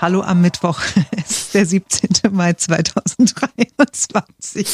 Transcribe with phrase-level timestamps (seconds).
[0.00, 0.80] Hallo am Mittwoch.
[1.10, 2.32] Es ist der 17.
[2.32, 4.66] Mai 2023.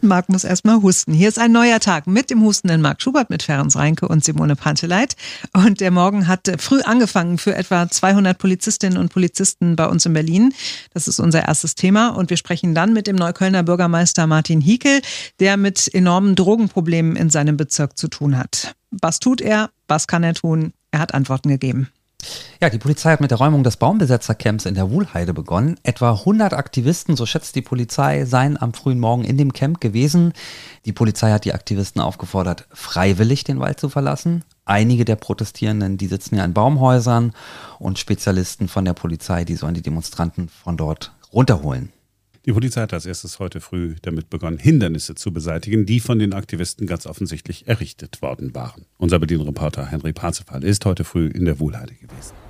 [0.00, 1.12] Marc muss erstmal husten.
[1.12, 4.56] Hier ist ein neuer Tag mit dem hustenden Marc Schubert, mit Ferenc Reinke und Simone
[4.56, 5.14] Panteleit.
[5.52, 10.12] Und der Morgen hat früh angefangen für etwa 200 Polizistinnen und Polizisten bei uns in
[10.12, 10.54] Berlin.
[10.92, 12.08] Das ist unser erstes Thema.
[12.08, 15.02] Und wir sprechen dann mit dem Neuköllner Bürgermeister Martin Hiekel,
[15.38, 18.74] der mit enormen Drogenproblemen in seinem Bezirk zu tun hat.
[18.90, 19.70] Was tut er?
[19.86, 20.72] Was kann er tun?
[20.90, 21.90] Er hat Antworten gegeben.
[22.60, 25.76] Ja, die Polizei hat mit der Räumung des Baumbesetzercamps in der Wuhlheide begonnen.
[25.82, 30.32] Etwa 100 Aktivisten, so schätzt die Polizei, seien am frühen Morgen in dem Camp gewesen.
[30.84, 34.44] Die Polizei hat die Aktivisten aufgefordert, freiwillig den Wald zu verlassen.
[34.64, 37.32] Einige der Protestierenden, die sitzen ja in Baumhäusern
[37.78, 41.92] und Spezialisten von der Polizei, die sollen die Demonstranten von dort runterholen.
[42.46, 46.32] Die Polizei hat als erstes heute früh damit begonnen, Hindernisse zu beseitigen, die von den
[46.32, 48.86] Aktivisten ganz offensichtlich errichtet worden waren.
[48.96, 52.49] Unser Berlin-Reporter Henry Parzefall ist heute früh in der Wohlheide gewesen.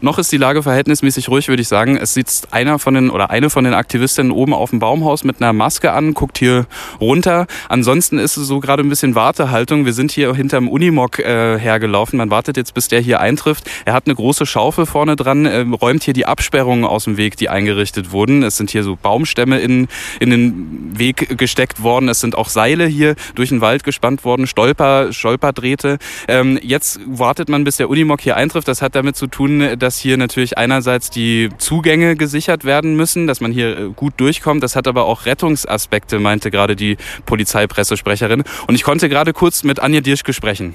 [0.00, 1.96] Noch ist die Lage verhältnismäßig ruhig, würde ich sagen.
[1.96, 5.42] Es sitzt einer von den oder eine von den Aktivistinnen oben auf dem Baumhaus mit
[5.42, 6.66] einer Maske an, guckt hier
[7.00, 7.46] runter.
[7.68, 9.86] Ansonsten ist es so gerade ein bisschen Wartehaltung.
[9.86, 12.16] Wir sind hier hinterm Unimog äh, hergelaufen.
[12.16, 13.68] Man wartet jetzt, bis der hier eintrifft.
[13.84, 17.36] Er hat eine große Schaufel vorne dran, äh, räumt hier die Absperrungen aus dem Weg,
[17.36, 18.44] die eingerichtet wurden.
[18.44, 19.88] Es sind hier so Baumstämme in,
[20.20, 22.08] in den Weg gesteckt worden.
[22.08, 25.98] Es sind auch Seile hier durch den Wald gespannt worden, Stolper, Stolperdrähte.
[26.28, 28.68] Ähm, jetzt wartet man, bis der Unimog hier eintrifft.
[28.68, 33.26] Das hat damit zu tun, dass dass hier natürlich einerseits die Zugänge gesichert werden müssen,
[33.26, 34.62] dass man hier äh, gut durchkommt.
[34.62, 38.44] Das hat aber auch Rettungsaspekte, meinte gerade die Polizeipressesprecherin.
[38.66, 40.74] Und ich konnte gerade kurz mit Anja Dirschke sprechen.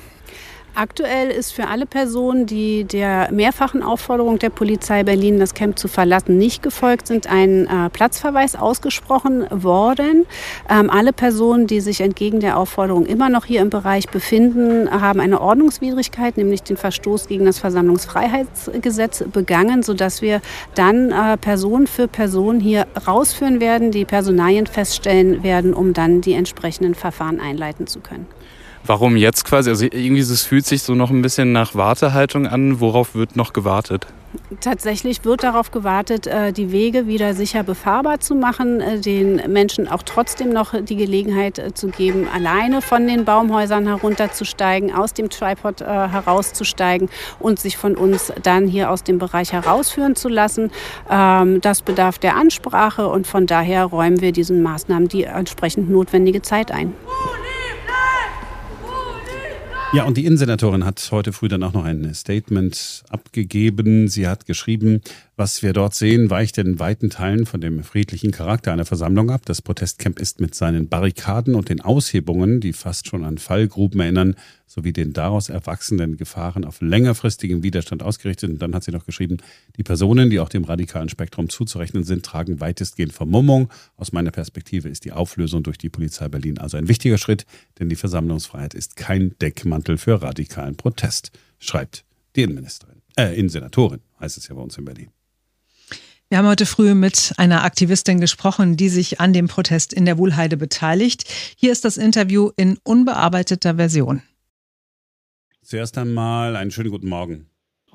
[0.76, 5.88] Aktuell ist für alle Personen, die der mehrfachen Aufforderung der Polizei Berlin, das Camp zu
[5.88, 10.26] verlassen, nicht gefolgt sind, ein äh, Platzverweis ausgesprochen worden.
[10.68, 15.20] Ähm, alle Personen, die sich entgegen der Aufforderung immer noch hier im Bereich befinden, haben
[15.20, 20.42] eine Ordnungswidrigkeit, nämlich den Verstoß gegen das Versammlungsfreiheitsgesetz begangen, sodass wir
[20.74, 26.34] dann äh, Person für Person hier rausführen werden, die Personalien feststellen werden, um dann die
[26.34, 28.26] entsprechenden Verfahren einleiten zu können.
[28.86, 29.70] Warum jetzt quasi?
[29.70, 32.82] Also irgendwie es fühlt sich so noch ein bisschen nach Wartehaltung an.
[32.82, 34.08] Worauf wird noch gewartet?
[34.62, 39.88] Tatsächlich wird darauf gewartet, äh, die Wege wieder sicher befahrbar zu machen, äh, den Menschen
[39.88, 45.30] auch trotzdem noch die Gelegenheit äh, zu geben, alleine von den Baumhäusern herunterzusteigen, aus dem
[45.30, 50.72] Tripod herauszusteigen und sich von uns dann hier aus dem Bereich herausführen zu lassen.
[51.10, 56.42] Ähm, das bedarf der Ansprache und von daher räumen wir diesen Maßnahmen die entsprechend notwendige
[56.42, 56.94] Zeit ein.
[59.94, 64.08] Ja, und die Innensenatorin hat heute früh dann auch noch ein Statement abgegeben.
[64.08, 65.02] Sie hat geschrieben,
[65.36, 69.42] was wir dort sehen, weicht in weiten Teilen von dem friedlichen Charakter einer Versammlung ab.
[69.46, 74.36] Das Protestcamp ist mit seinen Barrikaden und den Aushebungen, die fast schon an Fallgruben erinnern,
[74.68, 78.52] sowie den daraus erwachsenen Gefahren auf längerfristigen Widerstand ausgerichtet.
[78.52, 79.38] Und dann hat sie noch geschrieben,
[79.76, 83.70] die Personen, die auch dem radikalen Spektrum zuzurechnen sind, tragen weitestgehend Vermummung.
[83.98, 87.48] Aus meiner Perspektive ist die Auflösung durch die Polizei Berlin also ein wichtiger Schritt,
[87.80, 92.06] denn die Versammlungsfreiheit ist kein Deckmantel für radikalen Protest, schreibt
[92.36, 93.02] die Innenministerin.
[93.18, 95.10] Äh, Innensenatorin heißt es ja bei uns in Berlin.
[96.30, 100.18] Wir haben heute früh mit einer Aktivistin gesprochen, die sich an dem Protest in der
[100.18, 101.26] Wuhlheide beteiligt.
[101.58, 104.24] Hier ist das Interview in unbearbeiteter Version.
[105.62, 107.50] Zuerst einmal einen schönen guten Morgen.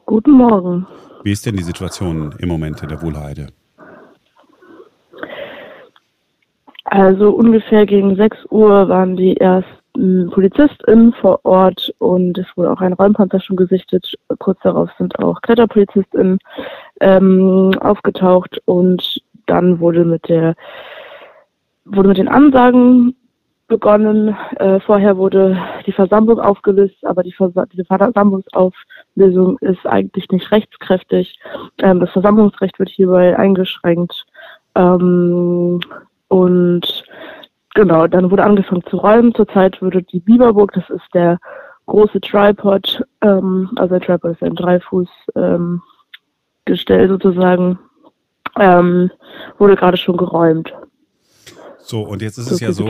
[0.07, 0.87] Guten Morgen.
[1.25, 3.49] Wie ist denn die Situation im Moment in der Wohlheide?
[6.85, 9.78] Also ungefähr gegen 6 Uhr waren die ersten
[10.31, 14.15] PolizistInnen vor Ort und es wurde auch ein Räumpanzer schon gesichtet.
[14.39, 16.39] Kurz darauf sind auch KletterpolizistInnen
[17.01, 20.55] ähm, aufgetaucht und dann wurde mit der
[21.85, 23.17] wurde mit den Ansagen
[23.67, 24.37] begonnen.
[24.57, 31.39] Äh, vorher wurde die Versammlung aufgelöst, aber die Vers diese Versammlungsauflösung ist eigentlich nicht rechtskräftig.
[31.79, 34.27] Ähm, das Versammlungsrecht wird hierbei eingeschränkt.
[34.75, 35.81] Ähm,
[36.29, 37.05] und
[37.79, 39.35] genau, dann wurde angefangen zu räumen.
[39.35, 41.39] Zurzeit würde die Biberburg, das ist der
[41.87, 45.81] große Tripod, ähm, also ein Tripod ist ein Dreifuß ähm,
[46.69, 47.79] sozusagen,
[48.59, 49.11] ähm,
[49.59, 50.73] wurde gerade schon geräumt.
[51.79, 52.85] So, und jetzt ist es ja so,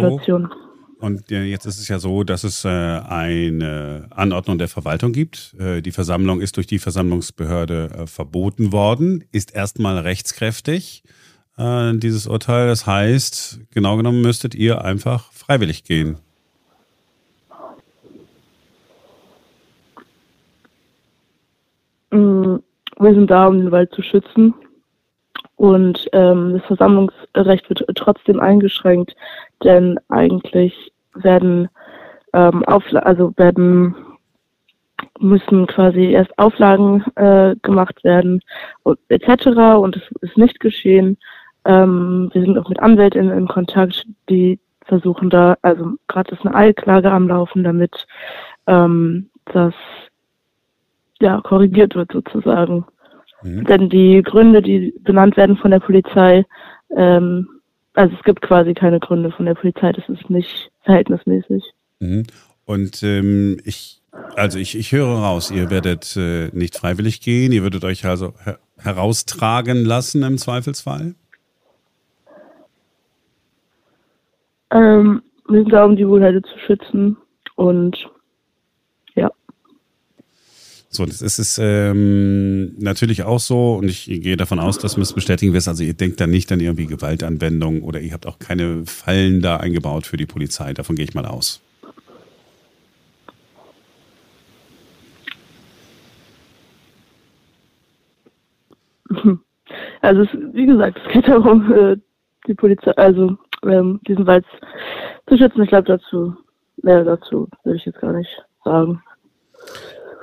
[1.00, 5.54] und jetzt ist es ja so, dass es äh, eine Anordnung der Verwaltung gibt.
[5.56, 11.04] Äh, die Versammlung ist durch die Versammlungsbehörde äh, verboten worden, ist erstmal rechtskräftig,
[11.58, 12.68] dieses Urteil.
[12.68, 16.18] Das heißt, genau genommen müsstet ihr einfach freiwillig gehen.
[22.10, 22.56] Mm,
[22.98, 24.54] wir sind da, um den Wald zu schützen.
[25.56, 29.16] Und ähm, das Versammlungsrecht wird trotzdem eingeschränkt,
[29.64, 31.68] denn eigentlich werden
[32.32, 33.96] ähm, auf, also werden
[35.18, 38.40] müssen quasi erst Auflagen äh, gemacht werden
[39.08, 39.46] etc.
[39.76, 41.18] Und es ist nicht geschehen.
[41.68, 46.54] Ähm, wir sind auch mit Anwältinnen in Kontakt, die versuchen da, also gerade ist eine
[46.54, 48.06] Eilklage am Laufen, damit
[48.66, 49.74] ähm, das
[51.20, 52.86] ja korrigiert wird sozusagen.
[53.42, 53.64] Mhm.
[53.66, 56.46] Denn die Gründe, die benannt werden von der Polizei,
[56.96, 57.46] ähm,
[57.92, 61.62] also es gibt quasi keine Gründe von der Polizei, das ist nicht verhältnismäßig.
[62.00, 62.24] Mhm.
[62.64, 64.00] Und ähm, ich,
[64.36, 68.32] also ich, ich höre raus, ihr werdet äh, nicht freiwillig gehen, ihr würdet euch also
[68.42, 71.14] her heraustragen lassen im Zweifelsfall?
[74.70, 77.16] Ähm, wir sind da, um die Wohlheide zu schützen
[77.56, 77.96] und
[79.14, 79.30] ja.
[80.90, 85.02] So, das ist es ähm, natürlich auch so und ich gehe davon aus, dass man
[85.02, 85.68] es bestätigen wirst.
[85.68, 89.56] Also ihr denkt da nicht an irgendwie Gewaltanwendung oder ihr habt auch keine Fallen da
[89.56, 90.74] eingebaut für die Polizei.
[90.74, 91.60] Davon gehe ich mal aus.
[100.00, 101.96] Also es, wie gesagt, es geht darum, äh,
[102.46, 104.44] die Polizei, also ähm, diesen Wald
[105.28, 105.62] zu schützen.
[105.62, 106.36] Ich glaube dazu,
[106.82, 108.30] mehr dazu würde ich jetzt gar nicht
[108.64, 109.02] sagen.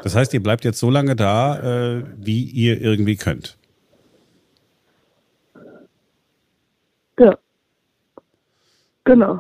[0.04, 1.60] Das heißt, ihr bleibt jetzt so lange da,
[1.98, 3.58] äh, wie ihr irgendwie könnt.
[7.18, 7.38] Ja.
[9.04, 9.40] Genau.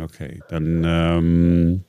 [0.00, 1.84] Okay, dann ähm,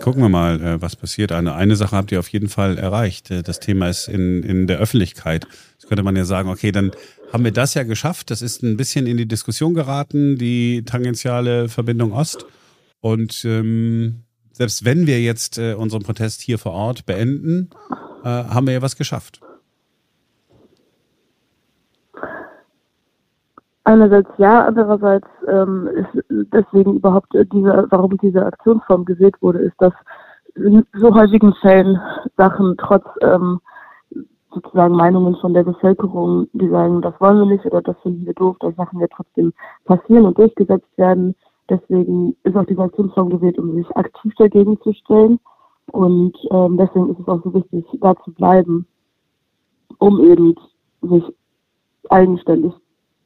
[0.00, 1.32] gucken wir mal, äh, was passiert.
[1.32, 3.30] Eine, eine Sache habt ihr auf jeden Fall erreicht.
[3.30, 5.46] Äh, das Thema ist in, in der Öffentlichkeit.
[5.72, 6.92] Jetzt könnte man ja sagen, okay, dann
[7.32, 8.30] haben wir das ja geschafft.
[8.30, 12.46] Das ist ein bisschen in die Diskussion geraten, die tangentiale Verbindung Ost.
[13.00, 17.70] Und ähm, selbst wenn wir jetzt äh, unseren Protest hier vor Ort beenden,
[18.22, 19.40] äh, haben wir ja was geschafft.
[23.84, 29.92] Einerseits ja, andererseits ähm, ist deswegen überhaupt diese, warum diese Aktionsform gewählt wurde, ist, dass
[30.54, 32.00] in so häufigen Fällen
[32.36, 33.60] Sachen trotz ähm,
[34.54, 38.34] sozusagen Meinungen von der Bevölkerung, die sagen, das wollen wir nicht oder das finden wir
[38.34, 39.52] doof, dass Sachen ja trotzdem
[39.84, 41.34] passieren und durchgesetzt werden.
[41.68, 45.40] Deswegen ist auch diese Aktionsform gewählt, um sich aktiv dagegen zu stellen.
[45.92, 48.86] Und ähm, deswegen ist es auch so wichtig, da zu bleiben,
[49.98, 50.54] um eben
[51.02, 51.24] sich
[52.08, 52.72] eigenständig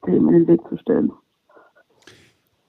[0.06, 1.12] dem in den Weg zu stellen.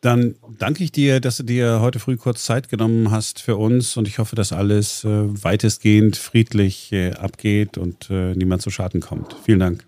[0.02, 3.98] Dann danke ich dir, dass du dir heute früh kurz Zeit genommen hast für uns
[3.98, 9.02] und ich hoffe, dass alles äh, weitestgehend friedlich äh, abgeht und äh, niemand zu Schaden
[9.02, 9.34] kommt.
[9.44, 9.86] Vielen Dank.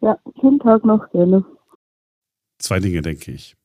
[0.00, 1.44] Ja, schönen Tag noch, gerne.
[2.58, 3.56] Zwei Dinge, denke ich.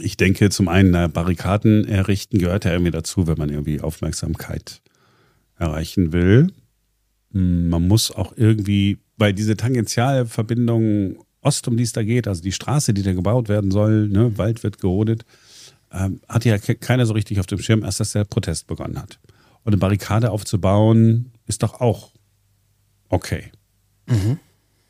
[0.00, 4.82] Ich denke, zum einen, Barrikaden errichten gehört ja irgendwie dazu, wenn man irgendwie Aufmerksamkeit
[5.56, 6.52] erreichen will.
[7.32, 12.42] Hm, man muss auch irgendwie, weil diese Tangentialverbindung Ost, um die es da geht, also
[12.42, 15.24] die Straße, die da gebaut werden soll, ne, Wald wird gerodet,
[15.92, 19.20] ähm, hat ja keiner so richtig auf dem Schirm, erst dass der Protest begonnen hat.
[19.62, 22.12] Und eine Barrikade aufzubauen, ist doch auch
[23.08, 23.52] okay.
[24.06, 24.38] Mhm.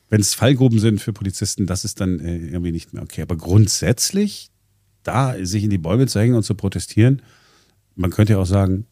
[0.09, 3.21] Wenn es Fallgruben sind für Polizisten, das ist dann äh, irgendwie nicht mehr okay.
[3.21, 4.49] Aber grundsätzlich,
[5.03, 7.21] da sich in die Bäume zu hängen und zu protestieren,
[7.95, 8.85] man könnte ja auch sagen,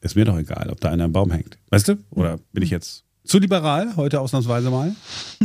[0.00, 1.58] ist mir doch egal, ob da einer im Baum hängt.
[1.70, 1.96] Weißt du?
[2.10, 4.94] Oder bin ich jetzt zu liberal heute ausnahmsweise mal?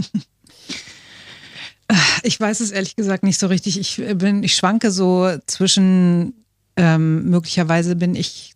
[2.22, 3.80] Ich weiß es ehrlich gesagt nicht so richtig.
[3.80, 6.46] Ich bin, ich schwanke so zwischen
[6.76, 8.54] ähm, möglicherweise bin ich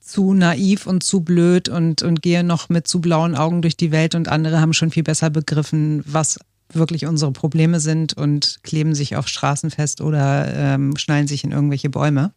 [0.00, 3.90] zu naiv und zu blöd und, und gehe noch mit zu blauen Augen durch die
[3.90, 6.38] Welt und andere haben schon viel besser begriffen, was
[6.72, 11.52] wirklich unsere Probleme sind und kleben sich auf Straßen fest oder ähm, schnallen sich in
[11.52, 12.32] irgendwelche Bäume.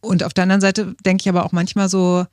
[0.00, 2.26] Und auf der anderen Seite denke ich aber auch manchmal so,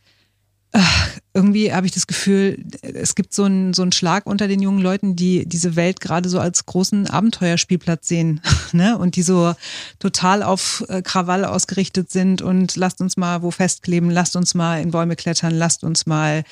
[1.33, 4.81] irgendwie habe ich das Gefühl, es gibt so einen, so einen Schlag unter den jungen
[4.81, 8.41] Leuten, die diese Welt gerade so als großen Abenteuerspielplatz sehen
[8.71, 8.97] ne?
[8.97, 9.53] und die so
[9.99, 14.81] total auf äh, Krawall ausgerichtet sind und lasst uns mal wo festkleben, lasst uns mal
[14.81, 16.43] in Bäume klettern, lasst uns mal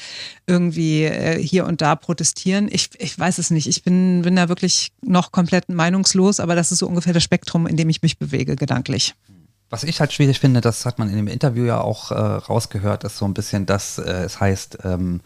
[0.46, 2.70] irgendwie äh, hier und da protestieren.
[2.72, 3.67] Ich, ich weiß es nicht.
[3.67, 7.65] Ich bin, bin da wirklich noch komplett meinungslos, aber das ist so ungefähr das Spektrum,
[7.65, 9.15] in dem ich mich bewege, gedanklich.
[9.75, 13.03] Was ich halt schwierig finde, das hat man in dem Interview ja auch äh, rausgehört,
[13.03, 15.20] ist so ein bisschen, dass äh, es heißt, ähm,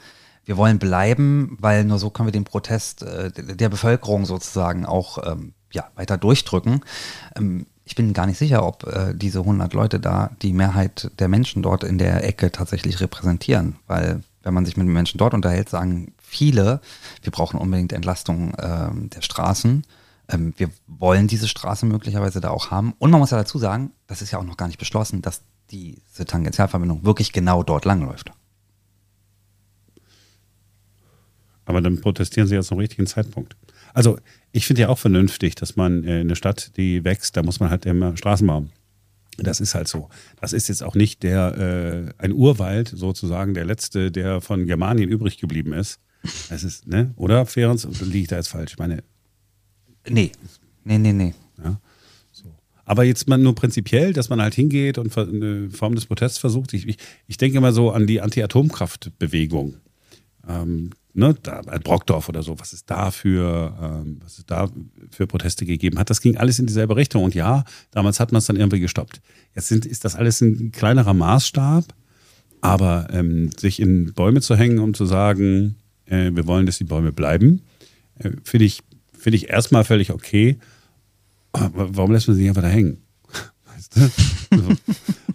[0.44, 5.20] wir wollen bleiben, weil nur so können wir den Protest äh, der Bevölkerung sozusagen auch
[5.24, 6.82] ähm, ja, weiter durchdrücken.
[7.36, 11.28] Ähm, ich bin gar nicht sicher, ob äh, diese 100 Leute da die Mehrheit der
[11.28, 15.36] Menschen dort in der Ecke tatsächlich repräsentieren, weil wenn man sich mit den Menschen dort
[15.36, 16.82] unterhält, sagen viele,
[17.22, 19.84] wir brauchen unbedingt Entlastung äh, der Straßen.
[20.30, 22.94] Ähm, wir wollen diese Straße möglicherweise da auch haben.
[23.00, 25.42] Und man muss ja dazu sagen, das ist ja auch noch gar nicht beschlossen, dass
[25.72, 28.32] diese Tangentialverbindung wirklich genau dort langläuft.
[31.66, 33.56] Aber dann protestieren sie ja zum richtigen Zeitpunkt.
[33.94, 34.18] Also
[34.52, 37.70] ich finde ja auch vernünftig, dass man äh, eine Stadt, die wächst, da muss man
[37.70, 38.72] halt immer Straßen bauen.
[39.38, 40.10] Das ist halt so.
[40.42, 45.10] Das ist jetzt auch nicht der äh, ein Urwald sozusagen, der letzte, der von Germanien
[45.10, 46.00] übrig geblieben ist.
[46.50, 47.14] Das ist, ne?
[47.16, 47.84] Oder, Ferenc?
[48.02, 48.74] Liege ich da jetzt falsch?
[48.74, 49.04] Ich meine.
[50.08, 50.32] Nee.
[50.84, 51.34] Nee, nee, nee.
[51.64, 51.80] Ja.
[52.32, 52.46] So.
[52.86, 56.74] Aber jetzt mal nur prinzipiell, dass man halt hingeht und eine Form des Protests versucht.
[56.74, 59.76] Ich, ich, ich denke immer so an die Anti-Atomkraft-Bewegung.
[60.48, 64.70] Ähm, ne, da, Brockdorf oder so, was es da für, ähm, was es da
[65.12, 66.10] für Proteste gegeben hat.
[66.10, 67.24] Das ging alles in dieselbe Richtung.
[67.24, 69.22] Und ja, damals hat man es dann irgendwie gestoppt.
[69.56, 71.86] Jetzt sind, ist das alles ein kleinerer Maßstab,
[72.62, 75.76] aber ähm, sich in Bäume zu hängen, um zu sagen,
[76.06, 77.62] äh, wir wollen, dass die Bäume bleiben,
[78.20, 78.82] äh, finde ich,
[79.20, 80.58] finde ich erstmal völlig okay.
[81.52, 83.02] Aber warum lässt man sie einfach da hängen?
[83.66, 84.02] Weißt du?
[84.52, 84.70] also,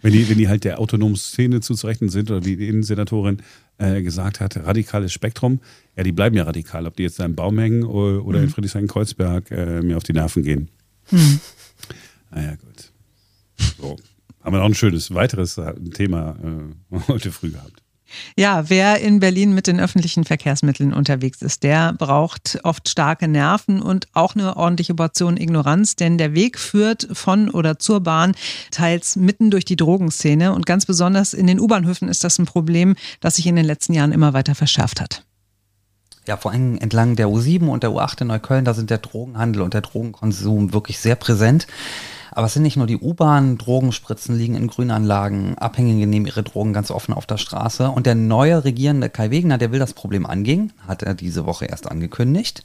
[0.02, 3.42] wenn, die, wenn die halt der autonomen Szene zuzurechnen sind oder wie die Innensenatorin
[3.78, 5.60] äh, gesagt hat, radikales Spektrum,
[5.96, 8.44] ja, die bleiben ja radikal, ob die jetzt da im Baum hängen oder, oder mhm.
[8.44, 10.68] in Friedrichshain-Kreuzberg äh, mir auf die Nerven gehen.
[11.10, 11.40] Mhm.
[12.30, 12.92] Naja, gut.
[13.78, 13.96] So.
[14.42, 16.36] Haben wir noch ein schönes weiteres äh, Thema
[16.90, 17.83] äh, heute früh gehabt.
[18.36, 23.80] Ja, wer in Berlin mit den öffentlichen Verkehrsmitteln unterwegs ist, der braucht oft starke Nerven
[23.80, 28.34] und auch eine ordentliche Portion Ignoranz, denn der Weg führt von oder zur Bahn
[28.70, 32.94] teils mitten durch die Drogenszene und ganz besonders in den U-Bahnhöfen ist das ein Problem,
[33.20, 35.24] das sich in den letzten Jahren immer weiter verschärft hat.
[36.26, 39.60] Ja, vor allem entlang der U7 und der U8 in Neukölln, da sind der Drogenhandel
[39.60, 41.66] und der Drogenkonsum wirklich sehr präsent.
[42.36, 46.72] Aber es sind nicht nur die U-Bahn, Drogenspritzen liegen in Grünanlagen, Abhängige nehmen ihre Drogen
[46.72, 47.88] ganz offen auf der Straße.
[47.88, 51.66] Und der neue regierende Kai Wegner, der will das Problem angehen, hat er diese Woche
[51.66, 52.64] erst angekündigt.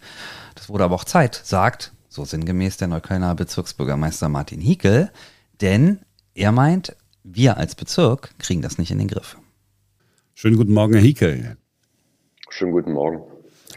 [0.56, 5.12] Das wurde aber auch Zeit, sagt, so sinngemäß der Neuköllner Bezirksbürgermeister Martin Hiekel,
[5.62, 6.00] denn
[6.34, 9.38] er meint, wir als Bezirk kriegen das nicht in den Griff.
[10.34, 11.58] Schönen guten Morgen, Herr Hiekel.
[12.50, 13.22] Schönen guten Morgen.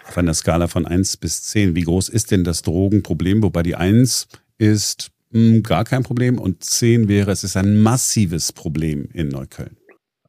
[0.09, 3.43] Auf einer Skala von 1 bis 10, wie groß ist denn das Drogenproblem?
[3.43, 6.39] Wobei die 1 ist hm, gar kein Problem.
[6.39, 9.77] Und zehn wäre, es ist ein massives Problem in Neukölln.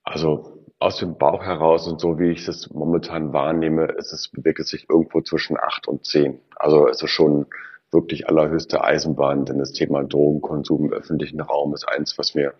[0.03, 4.65] Also aus dem Bauch heraus und so wie ich es momentan wahrnehme, ist es, bewegt
[4.65, 6.39] sich irgendwo zwischen acht und zehn.
[6.57, 7.45] Also es ist schon
[7.91, 12.53] wirklich allerhöchste Eisenbahn, denn das Thema Drogenkonsum im öffentlichen Raum ist eins, was mir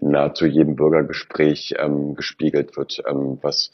[0.00, 3.72] in nahezu jedem Bürgergespräch ähm, gespiegelt wird, ähm, was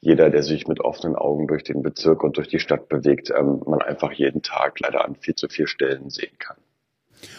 [0.00, 3.62] jeder, der sich mit offenen Augen durch den Bezirk und durch die Stadt bewegt, ähm,
[3.66, 6.56] man einfach jeden Tag leider an viel zu vielen Stellen sehen kann.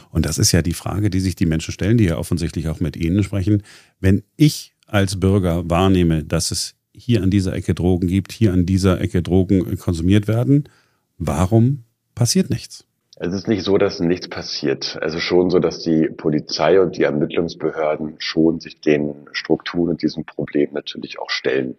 [0.10, 2.80] Und das ist ja die Frage, die sich die Menschen stellen, die ja offensichtlich auch
[2.80, 3.64] mit Ihnen sprechen.
[4.00, 8.66] Wenn ich als Bürger wahrnehme, dass es hier an dieser Ecke Drogen gibt, hier an
[8.66, 10.70] dieser Ecke Drogen konsumiert werden,
[11.18, 12.86] warum passiert nichts?
[13.18, 15.00] Es ist nicht so, dass nichts passiert.
[15.02, 20.02] Es ist schon so, dass die Polizei und die Ermittlungsbehörden schon sich den Strukturen und
[20.02, 21.76] diesem Problem natürlich auch stellen.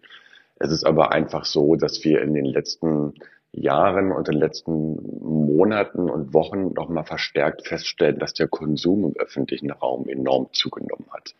[0.55, 3.13] Es ist aber einfach so, dass wir in den letzten
[3.59, 9.71] Jahren und den letzten Monaten und Wochen nochmal verstärkt feststellen, dass der Konsum im öffentlichen
[9.71, 11.33] Raum enorm zugenommen hat.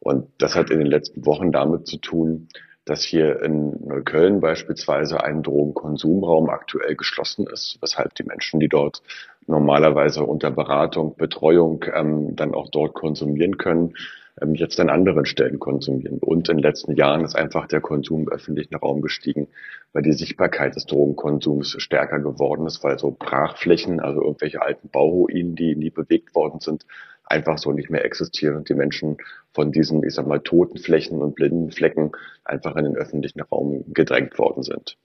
[0.00, 2.48] Und das hat in den letzten Wochen damit zu tun,
[2.84, 9.02] dass hier in Neukölln beispielsweise ein Drogenkonsumraum aktuell geschlossen ist, weshalb die Menschen, die dort
[9.46, 13.94] normalerweise unter Beratung, Betreuung ähm, dann auch dort konsumieren können,
[14.40, 16.18] ähm, jetzt an anderen Stellen konsumieren.
[16.18, 19.48] Und in den letzten Jahren ist einfach der Konsum im öffentlichen Raum gestiegen,
[19.92, 25.54] weil die Sichtbarkeit des Drogenkonsums stärker geworden ist, weil so Brachflächen, also irgendwelche alten Bauruinen,
[25.54, 26.84] die nie bewegt worden sind,
[27.24, 29.18] einfach so nicht mehr existieren und die Menschen
[29.52, 32.12] von diesen, ich sag mal, toten Flächen und blinden Flecken
[32.44, 34.96] einfach in den öffentlichen Raum gedrängt worden sind.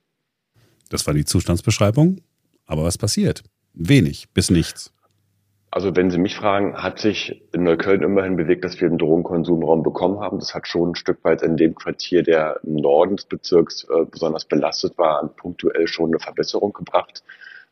[0.90, 2.22] Das war die Zustandsbeschreibung.
[2.66, 3.44] Aber was passiert?
[3.74, 4.94] Wenig bis nichts.
[5.76, 9.82] Also wenn Sie mich fragen, hat sich in Neukölln immerhin bewegt, dass wir einen Drogenkonsumraum
[9.82, 10.38] bekommen haben.
[10.38, 14.06] Das hat schon ein Stück weit in dem Quartier, der im Norden des Bezirks äh,
[14.06, 17.24] besonders belastet war, punktuell schon eine Verbesserung gebracht.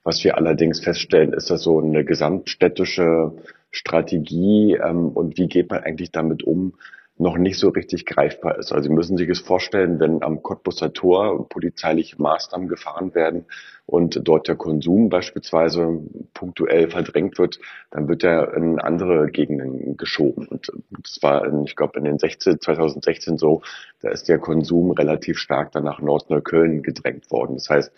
[0.03, 3.33] Was wir allerdings feststellen, ist, dass so eine gesamtstädtische
[3.69, 6.73] Strategie ähm, und wie geht man eigentlich damit um,
[7.21, 8.71] noch nicht so richtig greifbar ist.
[8.71, 13.45] Also Sie müssen sich es vorstellen, wenn am Cottbusser Tor polizeiliche Maßnahmen gefahren werden
[13.85, 16.01] und dort der Konsum beispielsweise
[16.33, 17.59] punktuell verdrängt wird,
[17.91, 20.47] dann wird er in andere Gegenden geschoben.
[20.47, 23.61] Und das war, in, ich glaube, in den 16, 2016 so,
[24.01, 27.55] da ist der Konsum relativ stark dann nach Nordneukölln gedrängt worden.
[27.55, 27.91] Das heißt,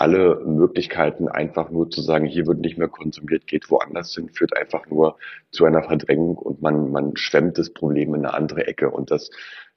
[0.00, 4.56] alle Möglichkeiten, einfach nur zu sagen, hier wird nicht mehr konsumiert, geht woanders hin, führt
[4.56, 5.18] einfach nur
[5.50, 8.90] zu einer Verdrängung und man, man schwemmt das Problem in eine andere Ecke.
[8.90, 9.30] Und das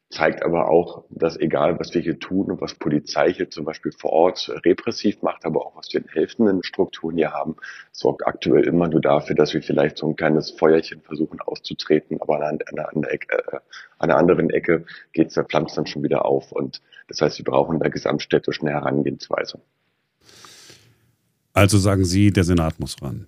[0.09, 3.91] zeigt aber auch, dass egal, was wir hier tun und was Polizei hier zum Beispiel
[3.91, 7.57] vor Ort repressiv macht, aber auch was wir in helfenden Strukturen hier haben,
[7.91, 12.35] sorgt aktuell immer nur dafür, dass wir vielleicht so ein kleines Feuerchen versuchen auszutreten, aber
[12.35, 13.57] an einer, an einer, Ecke, äh,
[13.97, 16.53] an einer anderen Ecke geht es, der flammt dann schon wieder auf.
[16.53, 19.59] Und das heißt, wir brauchen da gesamtstädtisch eine Herangehensweise.
[21.53, 23.27] Also sagen Sie, der Senat muss ran.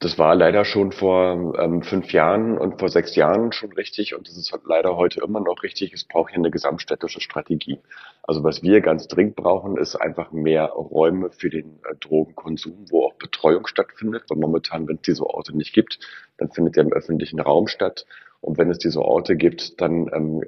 [0.00, 4.26] Das war leider schon vor ähm, fünf Jahren und vor sechs Jahren schon richtig und
[4.26, 5.92] das ist leider heute immer noch richtig.
[5.92, 7.78] Es braucht hier eine gesamtstädtische Strategie.
[8.22, 13.04] Also was wir ganz dringend brauchen, ist einfach mehr Räume für den äh, Drogenkonsum, wo
[13.04, 14.24] auch Betreuung stattfindet.
[14.30, 15.98] Weil momentan, wenn es diese Orte nicht gibt,
[16.38, 18.06] dann findet er im öffentlichen Raum statt.
[18.40, 20.42] Und wenn es diese Orte gibt, dann, ähm,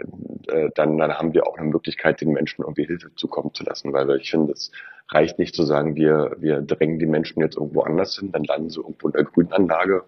[0.48, 3.92] äh, dann, dann haben wir auch eine Möglichkeit, den Menschen irgendwie Hilfe zukommen zu lassen.
[3.92, 4.72] Weil ich finde, es
[5.10, 8.70] reicht nicht zu sagen, wir, wir drängen die Menschen jetzt irgendwo anders hin, dann landen
[8.70, 10.04] sie irgendwo in der Grünanlage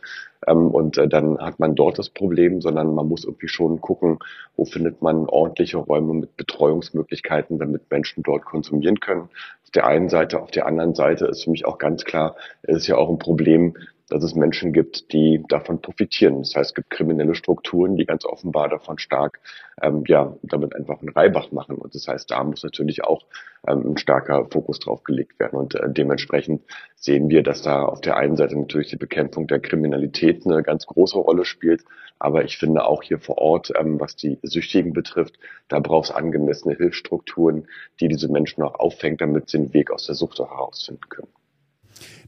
[0.47, 4.19] ähm, und äh, dann hat man dort das Problem, sondern man muss irgendwie schon gucken,
[4.57, 9.29] wo findet man ordentliche Räume mit Betreuungsmöglichkeiten, damit Menschen dort konsumieren können.
[9.65, 12.79] Auf der einen Seite, auf der anderen Seite ist für mich auch ganz klar, es
[12.79, 13.75] ist ja auch ein Problem,
[14.15, 16.39] dass es Menschen gibt, die davon profitieren.
[16.39, 19.41] Das heißt, es gibt kriminelle Strukturen, die ganz offenbar davon stark,
[19.83, 21.77] ähm, ja, damit einfach einen Reibach machen.
[21.77, 23.27] Und das heißt, da muss natürlich auch
[23.67, 25.59] ähm, ein starker Fokus drauf gelegt werden.
[25.59, 26.63] Und äh, dementsprechend
[26.95, 30.87] sehen wir, dass da auf der einen Seite natürlich die Bekämpfung der Kriminalität eine ganz
[30.87, 31.85] große Rolle spielt.
[32.21, 36.15] Aber ich finde auch hier vor Ort, ähm, was die Süchtigen betrifft, da braucht es
[36.15, 37.67] angemessene Hilfsstrukturen,
[37.99, 41.44] die diese Menschen auch auffängt, damit sie den Weg aus der Sucht herausfinden können.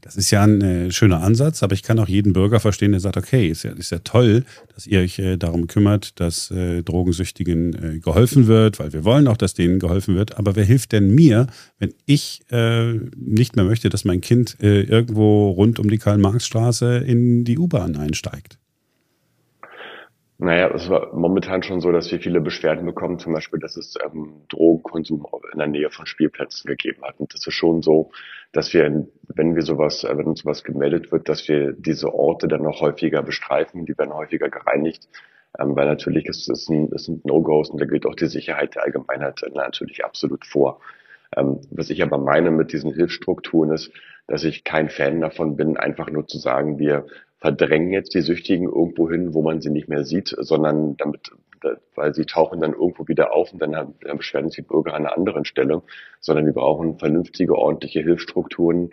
[0.01, 3.01] Das ist ja ein äh, schöner Ansatz, aber ich kann auch jeden Bürger verstehen, der
[3.01, 6.83] sagt, okay, ist ja, ist ja toll, dass ihr euch äh, darum kümmert, dass äh,
[6.83, 10.37] Drogensüchtigen äh, geholfen wird, weil wir wollen auch, dass denen geholfen wird.
[10.37, 11.47] Aber wer hilft denn mir,
[11.79, 16.97] wenn ich äh, nicht mehr möchte, dass mein Kind äh, irgendwo rund um die Karl-Marx-Straße
[16.99, 18.59] in die U-Bahn einsteigt?
[20.39, 23.95] Naja, es war momentan schon so, dass wir viele Beschwerden bekommen, zum Beispiel, dass es
[24.05, 27.19] ähm, Drogenkonsum in der Nähe von Spielplätzen gegeben hat.
[27.19, 28.11] Und das ist schon so,
[28.51, 32.47] dass wir, wenn wir sowas, äh, wenn uns sowas gemeldet wird, dass wir diese Orte
[32.47, 35.09] dann noch häufiger bestreifen, die werden häufiger gereinigt,
[35.59, 38.75] ähm, weil natürlich ist es ein, es sind No-Gos und da gilt auch die Sicherheit
[38.75, 40.81] der Allgemeinheit äh, natürlich absolut vor.
[41.35, 43.91] Ähm, was ich aber meine mit diesen Hilfsstrukturen ist,
[44.27, 47.07] dass ich kein Fan davon bin, einfach nur zu sagen, wir
[47.39, 51.31] verdrängen jetzt die Süchtigen irgendwo hin, wo man sie nicht mehr sieht, sondern damit,
[51.95, 55.05] weil sie tauchen dann irgendwo wieder auf und dann, dann beschweren sich die Bürger an
[55.05, 55.83] einer anderen Stelle,
[56.19, 58.89] sondern wir brauchen vernünftige, ordentliche Hilfsstrukturen,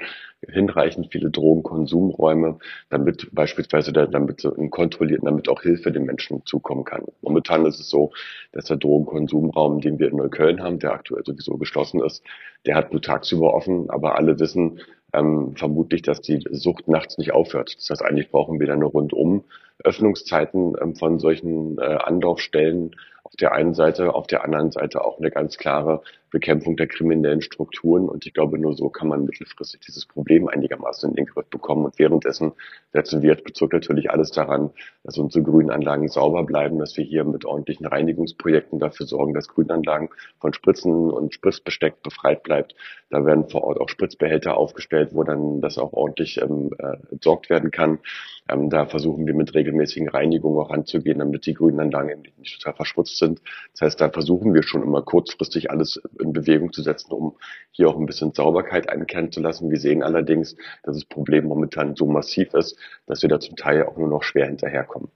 [0.46, 2.58] hinreichend viele Drogenkonsumräume,
[2.90, 7.04] damit beispielsweise da, damit ein kontrollierten, damit auch Hilfe den Menschen zukommen kann.
[7.22, 8.12] Momentan ist es so,
[8.52, 12.22] dass der Drogenkonsumraum, den wir in Neukölln haben, der aktuell sowieso geschlossen ist,
[12.66, 14.80] der hat nur tagsüber offen, aber alle wissen,
[15.14, 17.74] ähm, vermutlich, dass die Sucht nachts nicht aufhört.
[17.76, 19.44] Das heißt, eigentlich brauchen wir dann eine rundum
[19.82, 25.18] Öffnungszeiten ähm, von solchen äh, Anlaufstellen auf der einen Seite, auf der anderen Seite auch
[25.18, 26.02] eine ganz klare
[26.34, 28.08] Bekämpfung der kriminellen Strukturen.
[28.08, 31.84] Und ich glaube, nur so kann man mittelfristig dieses Problem einigermaßen in den Griff bekommen.
[31.84, 32.52] Und währenddessen
[32.92, 34.70] setzen wir als Bezirk natürlich alles daran,
[35.04, 40.08] dass unsere Grünanlagen sauber bleiben, dass wir hier mit ordentlichen Reinigungsprojekten dafür sorgen, dass Grünanlagen
[40.40, 42.74] von Spritzen und Spritzbesteck befreit bleibt.
[43.10, 47.48] Da werden vor Ort auch Spritzbehälter aufgestellt, wo dann das auch ordentlich ähm, äh, entsorgt
[47.48, 48.00] werden kann.
[48.48, 52.74] Ähm, da versuchen wir mit regelmäßigen Reinigungen auch ranzugehen, damit die Grünanlagen eben nicht total
[52.74, 53.23] verschmutzt sind.
[53.28, 57.36] Das heißt, da versuchen wir schon immer kurzfristig alles in Bewegung zu setzen, um
[57.70, 59.70] hier auch ein bisschen Sauberkeit einkehren zu lassen.
[59.70, 63.84] Wir sehen allerdings, dass das Problem momentan so massiv ist, dass wir da zum Teil
[63.84, 65.08] auch nur noch schwer hinterherkommen.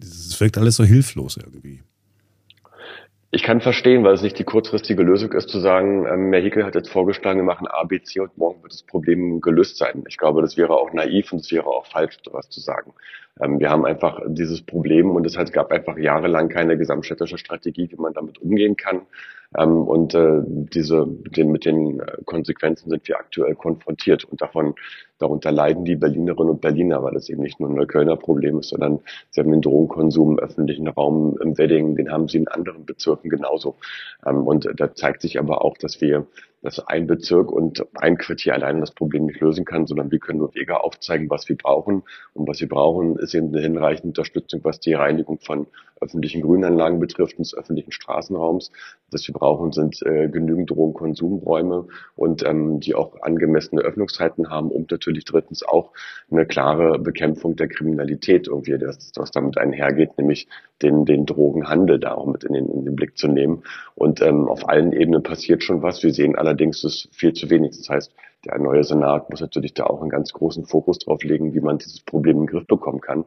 [0.00, 1.82] Es wirkt alles so hilflos irgendwie.
[3.36, 6.64] Ich kann verstehen, weil es nicht die kurzfristige Lösung ist, zu sagen, ähm, Herr Hickel
[6.64, 10.04] hat jetzt vorgeschlagen, wir machen A, B, C und morgen wird das Problem gelöst sein.
[10.08, 12.94] Ich glaube, das wäre auch naiv und es wäre auch falsch, sowas zu sagen.
[13.38, 18.00] Ähm, wir haben einfach dieses Problem und es gab einfach jahrelang keine gesamtstädtische Strategie, wie
[18.00, 19.02] man damit umgehen kann.
[19.56, 24.74] Ähm, und äh, diese, den, mit den äh, Konsequenzen sind wir aktuell konfrontiert und davon,
[25.18, 28.70] darunter leiden die Berlinerinnen und Berliner, weil das eben nicht nur ein Neuköllner Problem ist,
[28.70, 32.84] sondern sie haben den Drogenkonsum im öffentlichen Raum im Wedding, den haben sie in anderen
[32.84, 33.76] Bezirken genauso.
[34.26, 36.26] Ähm, und da zeigt sich aber auch, dass wir
[36.66, 40.40] dass ein Bezirk und ein Quartier allein das Problem nicht lösen kann, sondern wir können
[40.40, 42.02] nur Wege aufzeigen, was wir brauchen.
[42.34, 45.68] Und was wir brauchen, ist eben eine hinreichende Unterstützung, was die Reinigung von
[46.00, 48.70] öffentlichen Grünanlagen betrifft, des öffentlichen Straßenraums.
[49.12, 54.90] Was wir brauchen, sind äh, genügend Drogenkonsumräume und ähm, die auch angemessene Öffnungszeiten haben und
[54.90, 55.92] natürlich drittens auch
[56.30, 60.48] eine klare Bekämpfung der Kriminalität irgendwie, das, was damit einhergeht, nämlich
[60.82, 63.62] den, den Drogenhandel da auch mit in den, in den Blick zu nehmen.
[63.94, 66.02] Und ähm, auf allen Ebenen passiert schon was.
[66.02, 67.76] Wir sehen allerdings, es viel zu wenig.
[67.76, 68.14] Das heißt,
[68.44, 71.78] der neue Senat muss natürlich da auch einen ganz großen Fokus drauf legen, wie man
[71.78, 73.24] dieses Problem in den Griff bekommen kann.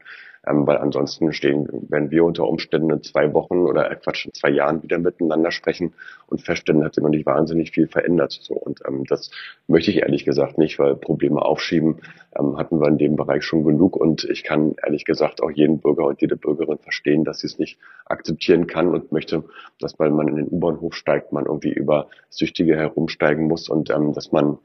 [0.49, 4.33] Ähm, weil ansonsten stehen, wenn wir unter Umständen in zwei Wochen oder äh, Quatsch, in
[4.33, 5.93] zwei Jahren wieder miteinander sprechen
[6.27, 8.31] und feststellen, hat sich noch nicht wahnsinnig viel verändert.
[8.41, 9.29] So, und ähm, das
[9.67, 11.97] möchte ich ehrlich gesagt nicht, weil Probleme aufschieben
[12.38, 13.95] ähm, hatten wir in dem Bereich schon genug.
[13.95, 17.59] Und ich kann ehrlich gesagt auch jeden Bürger und jede Bürgerin verstehen, dass sie es
[17.59, 19.43] nicht akzeptieren kann und möchte,
[19.79, 24.13] dass weil man in den U-Bahnhof steigt, man irgendwie über Süchtige herumsteigen muss und ähm,
[24.13, 24.57] dass man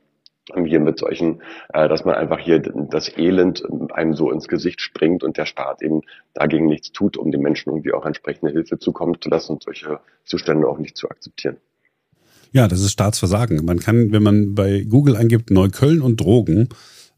[0.64, 1.40] hier mit solchen,
[1.72, 5.82] äh, dass man einfach hier das Elend einem so ins Gesicht springt und der Staat
[5.82, 6.02] eben
[6.34, 10.00] dagegen nichts tut, um den Menschen irgendwie auch entsprechende Hilfe zukommen zu lassen und solche
[10.24, 11.56] Zustände auch nicht zu akzeptieren.
[12.52, 13.64] Ja, das ist Staatsversagen.
[13.64, 16.68] Man kann, wenn man bei Google eingibt Neukölln und Drogen,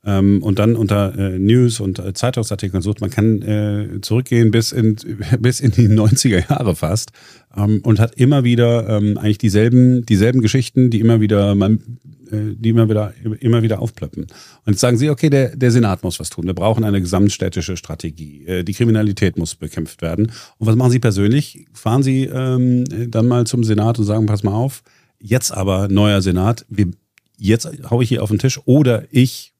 [0.07, 4.71] ähm, und dann unter äh, News und äh, Zeitungsartikeln sucht, man kann äh, zurückgehen bis
[4.73, 4.97] in,
[5.41, 7.11] bis in die 90er Jahre fast
[7.57, 11.99] ähm, und hat immer wieder ähm, eigentlich dieselben, dieselben Geschichten, die immer wieder man,
[12.31, 14.23] äh, die immer wieder, immer wieder aufplöppen.
[14.65, 16.47] Und jetzt sagen sie, okay, der, der Senat muss was tun.
[16.47, 18.47] Wir brauchen eine gesamtstädtische Strategie.
[18.47, 20.31] Äh, die Kriminalität muss bekämpft werden.
[20.59, 21.67] Und was machen Sie persönlich?
[21.73, 24.85] Fahren Sie ähm, dann mal zum Senat und sagen, pass mal auf,
[25.19, 26.93] jetzt aber neuer Senat, wir,
[27.39, 29.56] jetzt hau ich hier auf den Tisch oder ich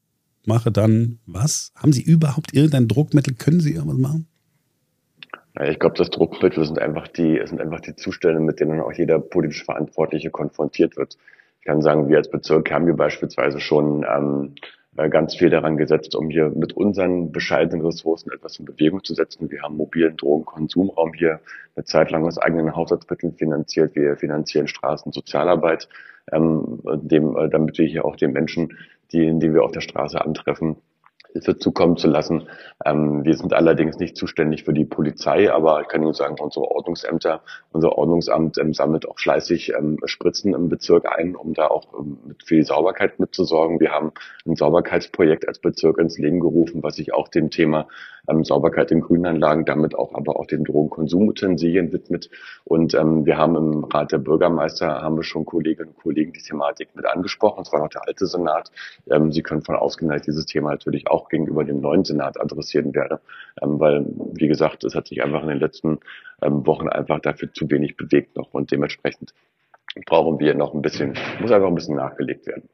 [0.47, 1.71] mache dann was?
[1.75, 3.35] Haben Sie überhaupt irgendein Druckmittel?
[3.35, 4.27] Können Sie irgendwas machen?
[5.63, 9.19] Ich glaube, das Druckmittel sind einfach die, sind einfach die Zustände, mit denen auch jeder
[9.19, 11.17] politisch Verantwortliche konfrontiert wird.
[11.59, 14.53] Ich kann sagen, wir als Bezirk haben wir beispielsweise schon ähm,
[14.97, 19.13] äh, ganz viel daran gesetzt, um hier mit unseren bescheidenen Ressourcen etwas in Bewegung zu
[19.13, 19.49] setzen.
[19.49, 21.39] Wir haben mobilen Drogenkonsumraum hier
[21.75, 23.95] eine Zeit lang aus eigenen Haushaltsmitteln finanziert.
[23.95, 25.87] Wir finanzieren Straßen, Sozialarbeit,
[26.31, 28.77] ähm, dem, äh, damit wir hier auch den Menschen
[29.11, 30.77] die, die wir auf der Straße antreffen,
[31.33, 32.47] Hilfe zukommen zu lassen.
[32.85, 36.65] Ähm, wir sind allerdings nicht zuständig für die Polizei, aber ich kann nur sagen, unsere
[36.65, 37.41] Ordnungsämter,
[37.71, 42.35] unser Ordnungsamt ähm, sammelt auch fleißig ähm, Spritzen im Bezirk ein, um da auch ähm,
[42.43, 43.79] für die Sauberkeit mitzusorgen.
[43.79, 44.11] Wir haben
[44.45, 47.87] ein Sauberkeitsprojekt als Bezirk ins Leben gerufen, was sich auch dem Thema
[48.27, 52.29] ähm, Sauberkeit in Grünanlagen, damit auch aber auch den Drogenkonsumutensilien widmet.
[52.63, 56.41] Und ähm, wir haben im Rat der Bürgermeister haben wir schon Kolleginnen und Kollegen die
[56.41, 57.61] Thematik mit angesprochen.
[57.61, 58.71] Es war noch der alte Senat.
[59.09, 62.93] Ähm, Sie können von ausgehen, dass dieses Thema natürlich auch gegenüber dem neuen Senat adressieren
[62.93, 63.19] werde,
[63.61, 65.99] ähm, weil wie gesagt, es hat sich einfach in den letzten
[66.41, 69.33] ähm, Wochen einfach dafür zu wenig bewegt noch und dementsprechend
[70.05, 72.69] brauchen wir noch ein bisschen, muss einfach ein bisschen nachgelegt werden.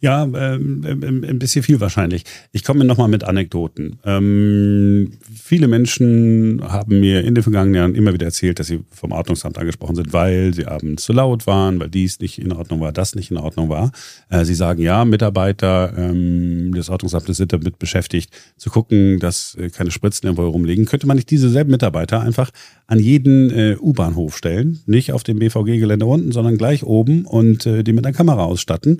[0.00, 2.24] Ja, ähm, ähm, ein bisschen viel wahrscheinlich.
[2.50, 3.98] Ich komme nochmal mit Anekdoten.
[4.04, 9.12] Ähm, viele Menschen haben mir in den vergangenen Jahren immer wieder erzählt, dass sie vom
[9.12, 12.92] Ordnungsamt angesprochen sind, weil sie abends zu laut waren, weil dies nicht in Ordnung war,
[12.92, 13.92] das nicht in Ordnung war.
[14.28, 19.70] Äh, sie sagen, ja, Mitarbeiter ähm, des Ordnungsamtes sind damit beschäftigt, zu gucken, dass äh,
[19.70, 20.84] keine Spritzen irgendwo rumliegen.
[20.86, 22.50] Könnte man nicht diese selben Mitarbeiter einfach
[22.86, 27.84] an jeden äh, U-Bahnhof stellen, nicht auf dem BVG-Gelände unten, sondern gleich oben und äh,
[27.84, 28.98] die mit einer Kamera ausstatten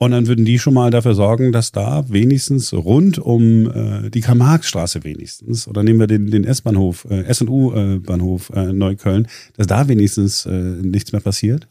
[0.00, 4.22] und dann würden die schon mal dafür sorgen, dass da wenigstens rund um äh, die
[4.22, 10.46] Karl-Marx-Straße wenigstens, oder nehmen wir den, den S-Bahnhof, äh, S&U-Bahnhof äh, Neukölln, dass da wenigstens
[10.46, 11.68] äh, nichts mehr passiert?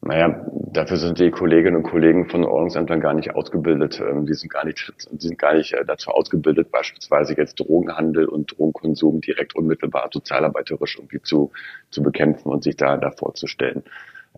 [0.00, 4.00] Naja, dafür sind die Kolleginnen und Kollegen von Ordnungsämtern gar nicht ausgebildet.
[4.00, 8.24] Ähm, die sind gar nicht, die sind gar nicht äh, dazu ausgebildet, beispielsweise jetzt Drogenhandel
[8.24, 11.52] und Drogenkonsum direkt unmittelbar sozialarbeiterisch irgendwie zu,
[11.90, 13.82] zu bekämpfen und sich da, da vorzustellen.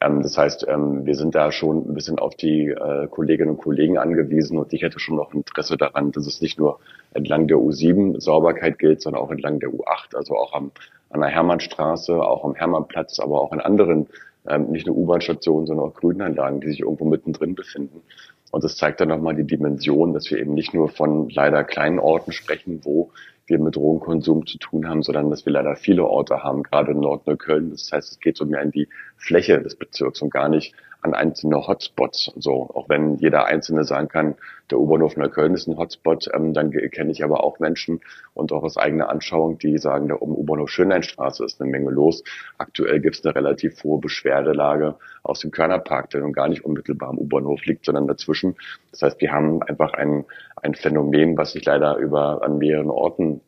[0.01, 3.59] Ähm, das heißt, ähm, wir sind da schon ein bisschen auf die äh, Kolleginnen und
[3.59, 6.81] Kollegen angewiesen und ich hätte schon noch Interesse daran, dass es nicht nur
[7.15, 10.71] entlang der U7 Sauberkeit gilt, sondern auch entlang der U8, also auch am,
[11.11, 14.09] an der Hermannstraße, auch am Hermannplatz, aber auch an anderen,
[14.49, 18.03] ähm, nicht nur U-Bahn-Stationen, sondern auch Grünanlagen, die sich irgendwo mittendrin befinden.
[18.51, 21.99] Und das zeigt dann nochmal die Dimension, dass wir eben nicht nur von leider kleinen
[21.99, 23.11] Orten sprechen, wo
[23.47, 27.01] wir mit Drogenkonsum zu tun haben, sondern dass wir leider viele Orte haben, gerade in
[27.01, 27.71] Nordneukölln.
[27.71, 31.15] Das heißt, es geht so mehr in die Fläche des Bezirks und gar nicht an
[31.15, 32.33] einzelne Hotspots.
[32.37, 34.37] So, auch wenn jeder Einzelne sagen kann,
[34.71, 38.01] der U-Bahnhof Neukölln ist ein Hotspot, ähm, dann kenne ich aber auch Menschen
[38.35, 42.23] und auch aus eigener Anschauung, die sagen, der U-Bahnhof Schönleinstraße ist eine Menge los.
[42.57, 47.11] Aktuell gibt es eine relativ hohe Beschwerdelage aus dem Körnerpark, der nun gar nicht unmittelbar
[47.11, 48.57] am U-Bahnhof liegt, sondern dazwischen.
[48.93, 50.25] Das heißt, wir haben einfach ein,
[50.57, 53.41] ein Phänomen, was sich leider über an mehreren Orten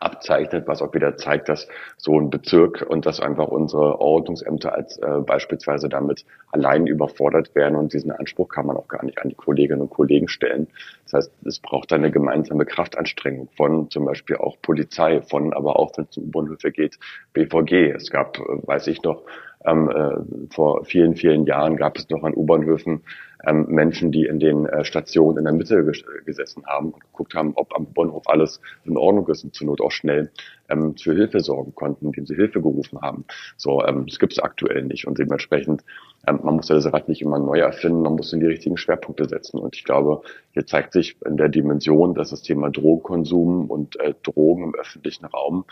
[0.00, 4.98] abzeichnet, was auch wieder zeigt, dass so ein Bezirk und dass einfach unsere Ordnungsämter als
[4.98, 9.28] äh, beispielsweise damit allein überfordert werden und diesen Anspruch kann man auch gar nicht an
[9.28, 10.68] die Kolleginnen und Kollegen stellen.
[11.04, 15.92] Das heißt, es braucht eine gemeinsame Kraftanstrengung von zum Beispiel auch Polizei, von aber auch,
[15.96, 16.98] wenn es um U-Bahnhöfe geht,
[17.32, 17.90] BVG.
[17.94, 19.22] Es gab, äh, weiß ich noch,
[19.64, 23.02] ähm, äh, vor vielen, vielen Jahren gab es noch an U-Bahnhöfen
[23.46, 27.34] ähm, Menschen, die in den äh, Stationen in der Mitte ges gesessen haben und geguckt
[27.34, 30.30] haben, ob am Bahnhof alles in Ordnung ist und zur Not auch schnell
[30.68, 33.24] ähm, für Hilfe sorgen konnten, indem sie Hilfe gerufen haben.
[33.56, 35.84] So, ähm, das gibt es aktuell nicht und dementsprechend,
[36.26, 39.28] ähm, man muss das Rad nicht immer neu erfinden, man muss in die richtigen Schwerpunkte
[39.28, 43.98] setzen und ich glaube, hier zeigt sich in der Dimension, dass das Thema Drogenkonsum und
[44.00, 45.64] äh, Drogen im öffentlichen Raum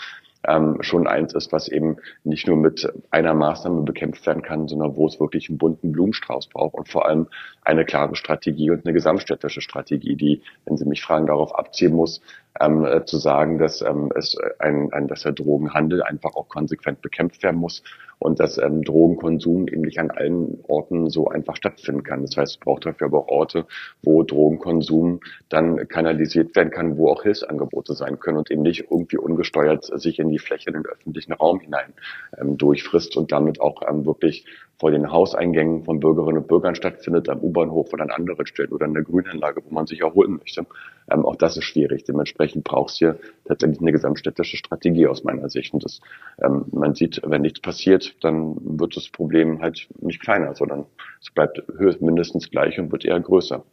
[0.47, 4.97] ähm, schon eins ist, was eben nicht nur mit einer Maßnahme bekämpft werden kann, sondern
[4.97, 7.29] wo es wirklich einen bunten Blumenstrauß braucht und vor allem
[7.63, 12.21] eine klare Strategie und eine gesamtstädtische Strategie, die, wenn Sie mich fragen, darauf abzielen muss,
[12.61, 17.01] ähm, äh, zu sagen, dass ähm, es ein, ein, dass der Drogenhandel einfach auch konsequent
[17.01, 17.83] bekämpft werden muss
[18.19, 22.23] und dass ähm, Drogenkonsum eben nicht an allen Orten so einfach stattfinden kann.
[22.23, 23.67] Das heißt, es braucht dafür aber auch Orte,
[24.03, 29.17] wo Drogenkonsum dann kanalisiert werden kann, wo auch Hilfsangebote sein können und eben nicht irgendwie
[29.17, 31.93] ungesteuert sich in die Fläche, in den öffentlichen Raum hinein
[32.39, 34.47] ähm, durchfrisst und damit auch ähm, wirklich
[34.79, 38.87] vor den Hauseingängen von Bürgerinnen und Bürgern stattfindet, am U-Bahnhof oder an anderen Stellen oder
[38.87, 40.67] in der Grünanlage, wo man sich erholen möchte.
[41.11, 42.05] Ähm, auch das ist schwierig.
[42.05, 45.75] Dementsprechend braucht es hier tatsächlich eine gesamtstädtische Strategie aus meiner Sicht.
[45.75, 46.01] Und das,
[46.43, 50.87] ähm, man sieht, wenn nichts passiert, dann wird das Problem halt nicht kleiner, sondern
[51.21, 53.65] es bleibt höchst mindestens gleich und wird eher größer.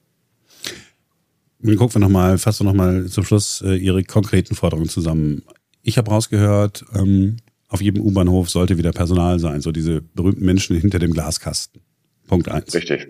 [1.61, 5.43] Nun gucken wir nochmal, fassen wir nochmal zum Schluss äh, Ihre konkreten Forderungen zusammen.
[5.81, 7.37] Ich habe rausgehört, ähm,
[7.67, 11.81] auf jedem U-Bahnhof sollte wieder Personal sein, so diese berühmten Menschen hinter dem Glaskasten.
[12.27, 12.73] Punkt eins.
[12.73, 13.09] Richtig.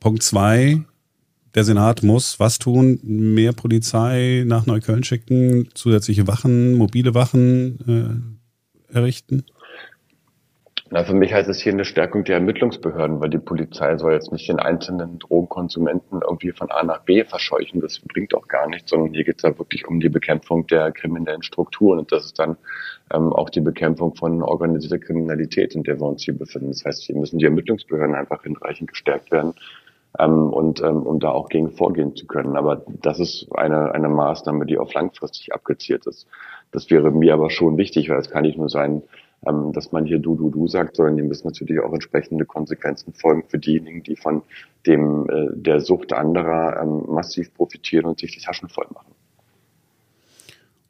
[0.00, 0.84] Punkt zwei,
[1.58, 3.00] der Senat muss was tun?
[3.02, 8.30] Mehr Polizei nach Neukölln schicken, zusätzliche Wachen, mobile Wachen
[8.92, 9.44] äh, errichten?
[10.90, 14.30] Na, für mich heißt es hier eine Stärkung der Ermittlungsbehörden, weil die Polizei soll jetzt
[14.30, 17.80] nicht den einzelnen Drogenkonsumenten irgendwie von A nach B verscheuchen.
[17.80, 20.92] Das bringt auch gar nichts, sondern hier geht es ja wirklich um die Bekämpfung der
[20.92, 21.98] kriminellen Strukturen.
[21.98, 22.56] Und das ist dann
[23.12, 26.68] ähm, auch die Bekämpfung von organisierter Kriminalität, in der wir uns hier befinden.
[26.68, 29.54] Das heißt, hier müssen die Ermittlungsbehörden einfach hinreichend gestärkt werden.
[30.18, 32.56] Ähm, und ähm, um da auch gegen vorgehen zu können.
[32.56, 36.26] Aber das ist eine, eine Maßnahme, die auf langfristig abgezielt ist.
[36.72, 39.02] Das wäre mir aber schon wichtig, weil es kann nicht nur sein,
[39.46, 43.12] ähm, dass man hier du, du, du sagt, sondern dem müssen natürlich auch entsprechende Konsequenzen
[43.12, 44.42] folgen für diejenigen, die von
[44.86, 49.12] dem äh, der Sucht anderer ähm, massiv profitieren und sich die Taschen voll machen.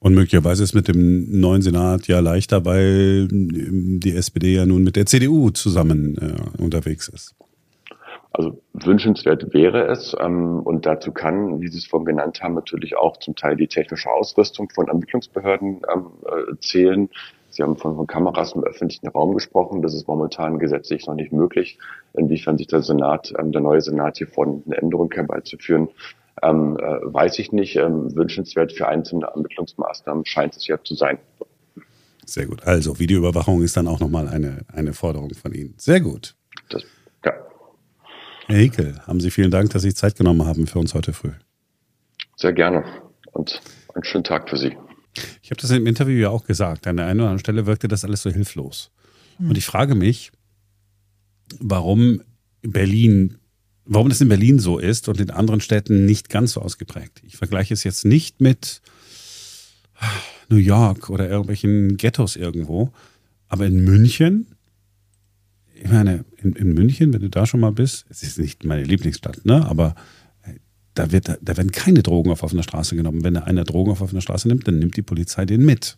[0.00, 4.96] Und möglicherweise ist mit dem neuen Senat ja leichter, weil die SPD ja nun mit
[4.96, 7.34] der CDU zusammen äh, unterwegs ist.
[8.38, 12.96] Also wünschenswert wäre es ähm, und dazu kann, wie Sie es vorhin genannt haben, natürlich
[12.96, 17.11] auch zum Teil die technische Ausrüstung von Ermittlungsbehörden ähm, äh, zählen.
[17.51, 19.83] Sie haben von, von Kameras im öffentlichen Raum gesprochen.
[19.83, 21.81] Das ist momentan gesetzlich noch nicht möglich.
[22.14, 25.88] Inwiefern sich der Senat, ähm, der neue Senat hier vorne eine Änderung herbeizuführen,
[26.40, 27.74] ähm, äh, weiß ich nicht.
[27.74, 31.18] Ähm, wünschenswert für einzelne Ermittlungsmaßnahmen scheint es ja zu sein.
[32.24, 32.64] Sehr gut.
[32.64, 35.74] Also Videoüberwachung ist dann auch nochmal eine, eine Forderung von Ihnen.
[35.77, 36.38] Sehr gut.
[38.48, 41.32] Herr Hickel, haben Sie vielen Dank, dass Sie Zeit genommen haben für uns heute früh.
[42.37, 42.82] Sehr gerne
[43.32, 43.61] und
[43.94, 44.74] einen schönen Tag für Sie.
[45.42, 46.87] Ich habe das im Interview ja auch gesagt.
[46.87, 48.90] An der einen oder anderen Stelle wirkte das alles so hilflos.
[49.37, 49.50] Hm.
[49.50, 50.32] Und ich frage mich,
[51.61, 52.22] warum
[52.62, 53.37] Berlin,
[53.84, 57.20] warum das in Berlin so ist und in anderen Städten nicht ganz so ausgeprägt.
[57.26, 58.80] Ich vergleiche es jetzt nicht mit
[60.48, 62.92] New York oder irgendwelchen Ghettos irgendwo,
[63.48, 64.46] aber in München,
[65.82, 68.82] ich meine, in, in München, wenn du da schon mal bist, es ist nicht meine
[68.82, 69.94] Lieblingsstadt, ne, aber
[70.94, 73.22] da, wird, da werden keine Drogen auf offener Straße genommen.
[73.22, 75.96] Wenn einer Drogen auf offener Straße nimmt, dann nimmt die Polizei den mit.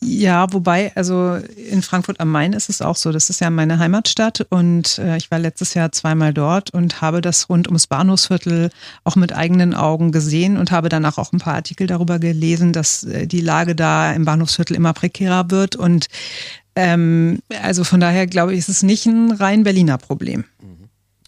[0.00, 3.10] Ja, wobei, also in Frankfurt am Main ist es auch so.
[3.10, 7.20] Das ist ja meine Heimatstadt und äh, ich war letztes Jahr zweimal dort und habe
[7.20, 8.70] das rund ums Bahnhofsviertel
[9.02, 13.02] auch mit eigenen Augen gesehen und habe danach auch ein paar Artikel darüber gelesen, dass
[13.02, 16.06] äh, die Lage da im Bahnhofsviertel immer prekärer wird und
[16.80, 20.44] ähm, also von daher glaube ich, ist es nicht ein rein Berliner Problem.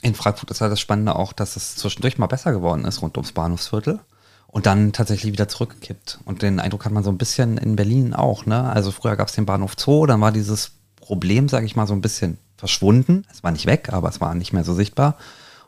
[0.00, 3.16] In Frankfurt ist halt das Spannende auch, dass es zwischendurch mal besser geworden ist rund
[3.16, 4.00] ums Bahnhofsviertel
[4.48, 6.20] und dann tatsächlich wieder zurückgekippt.
[6.24, 8.46] Und den Eindruck hat man so ein bisschen in Berlin auch.
[8.46, 8.64] Ne?
[8.64, 11.94] Also früher gab es den Bahnhof Zoo, dann war dieses Problem, sage ich mal, so
[11.94, 13.24] ein bisschen verschwunden.
[13.30, 15.16] Es war nicht weg, aber es war nicht mehr so sichtbar.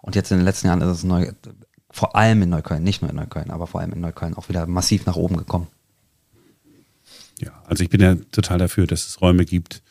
[0.01, 1.31] Und jetzt in den letzten Jahren ist es neu,
[1.90, 4.66] vor allem in Neukölln, nicht nur in Neukölln, aber vor allem in Neukölln auch wieder
[4.66, 5.68] massiv nach oben gekommen.
[7.40, 9.83] Ja, also ich bin ja total dafür, dass es Räume gibt,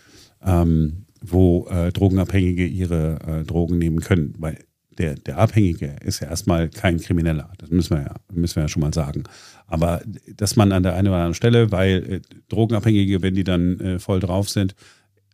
[0.43, 4.33] ähm, wo äh, Drogenabhängige ihre äh, Drogen nehmen können.
[4.37, 4.59] Weil
[4.97, 7.51] der, der Abhängige ist ja erstmal kein Krimineller.
[7.57, 9.23] Das müssen wir ja, müssen wir ja schon mal sagen.
[9.67, 10.01] Aber
[10.35, 13.99] dass man an der einen oder anderen Stelle, weil äh, Drogenabhängige, wenn die dann äh,
[13.99, 14.75] voll drauf sind,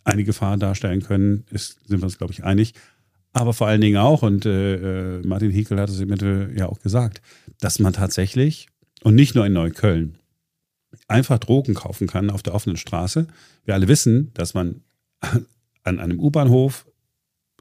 [0.04, 2.74] eine Gefahr darstellen können, ist, sind wir uns, glaube ich, einig.
[3.34, 6.68] Aber vor allen Dingen auch, und äh, äh Martin Hiekel hat es im Ende ja
[6.68, 7.22] auch gesagt,
[7.60, 8.68] dass man tatsächlich,
[9.04, 10.19] und nicht nur in Neukölln,
[11.10, 13.28] einfach Drogen kaufen kann auf der offenen Straße.
[13.66, 14.82] Wir alle wissen, dass man
[15.84, 16.88] an einem U-Bahnhof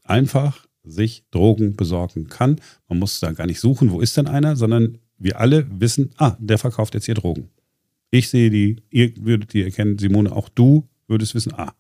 [0.05, 2.61] einfach sich Drogen besorgen kann.
[2.89, 6.37] Man muss da gar nicht suchen, wo ist denn einer, sondern wir alle wissen, ah,
[6.39, 7.51] der verkauft jetzt hier Drogen.
[8.11, 11.75] Ich sehe die, ihr würdet die erkennen, Simone, auch du würdest wissen, ah.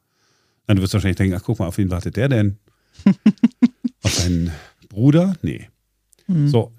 [0.66, 2.59] Dann wirst du wahrscheinlich denken, ach guck mal, auf wen wartet der denn?
[4.02, 4.52] auf seinen
[4.88, 5.35] Bruder?
[5.42, 5.68] Nee.
[6.26, 6.48] Mhm.
[6.48, 6.72] So,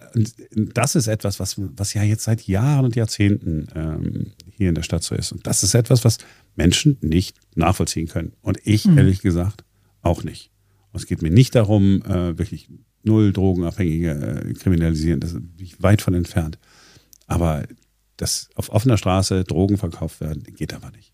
[0.52, 4.84] das ist etwas, was, was ja jetzt seit Jahren und Jahrzehnten ähm, hier in der
[4.84, 5.32] Stadt so ist.
[5.32, 6.17] Und das ist etwas, was
[6.56, 8.34] Menschen nicht nachvollziehen können.
[8.41, 8.98] Und ich, mhm.
[8.98, 9.63] ehrlich gesagt,
[10.02, 10.52] auch nicht.
[10.91, 12.69] Und es geht mir nicht darum, äh, wirklich
[13.04, 15.19] null Drogenabhängige äh, kriminalisieren.
[15.19, 16.60] Das bin ich weit von entfernt.
[17.28, 17.63] Aber
[18.17, 21.13] dass auf offener Straße Drogen verkauft werden, geht aber nicht.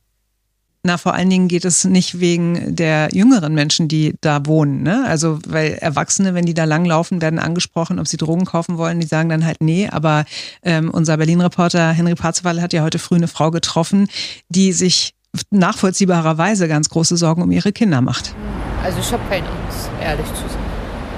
[0.85, 4.83] Na, vor allen Dingen geht es nicht wegen der jüngeren Menschen, die da wohnen.
[4.83, 5.03] Ne?
[5.07, 8.99] Also, weil Erwachsene, wenn die da langlaufen, werden angesprochen, ob sie Drogen kaufen wollen.
[8.99, 9.89] Die sagen dann halt nee.
[9.89, 10.25] Aber
[10.61, 14.09] ähm, unser Berlin-Reporter Henry Parzival hat ja heute früh eine Frau getroffen,
[14.49, 15.15] die sich
[15.49, 18.35] nachvollziehbarerweise ganz große Sorgen um ihre Kinder macht.
[18.83, 20.59] Also ich habe keine Angst, ehrlich zu sein.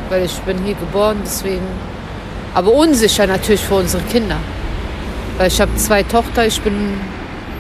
[0.08, 1.68] Weil ich bin hier geboren, deswegen.
[2.54, 4.38] Aber unsicher natürlich für unsere Kinder.
[5.38, 6.74] Weil ich habe zwei Tochter, ich bin